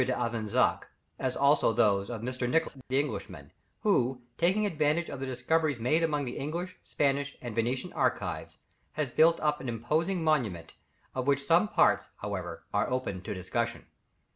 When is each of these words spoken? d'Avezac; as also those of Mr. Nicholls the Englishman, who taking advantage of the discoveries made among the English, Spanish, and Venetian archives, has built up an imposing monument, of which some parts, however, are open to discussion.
d'Avezac; 0.03 0.87
as 1.19 1.37
also 1.37 1.71
those 1.71 2.09
of 2.09 2.21
Mr. 2.23 2.49
Nicholls 2.49 2.75
the 2.89 2.99
Englishman, 2.99 3.51
who 3.81 4.19
taking 4.35 4.65
advantage 4.65 5.09
of 5.09 5.19
the 5.19 5.27
discoveries 5.27 5.79
made 5.79 6.01
among 6.01 6.25
the 6.25 6.37
English, 6.39 6.75
Spanish, 6.81 7.37
and 7.39 7.53
Venetian 7.53 7.93
archives, 7.93 8.57
has 8.93 9.11
built 9.11 9.39
up 9.41 9.61
an 9.61 9.69
imposing 9.69 10.23
monument, 10.23 10.73
of 11.13 11.27
which 11.27 11.45
some 11.45 11.67
parts, 11.67 12.09
however, 12.17 12.63
are 12.73 12.89
open 12.89 13.21
to 13.21 13.35
discussion. 13.35 13.85